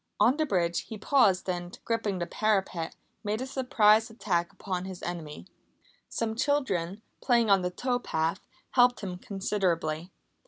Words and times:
On 0.19 0.35
the 0.37 0.47
bridge 0.47 0.85
he 0.87 0.97
paused 0.97 1.47
and, 1.47 1.77
gripping 1.85 2.17
the 2.17 2.25
parapet, 2.25 2.95
made 3.23 3.39
a 3.39 3.45
surprise 3.45 4.09
attack 4.09 4.51
upon 4.51 4.85
his 4.85 5.03
enemy. 5.03 5.45
Some 6.09 6.33
children, 6.35 7.03
playing 7.21 7.51
on 7.51 7.61
the 7.61 7.69
tow 7.69 7.99
path, 7.99 8.39
helped 8.71 9.01
him 9.01 9.19
considerably. 9.19 10.11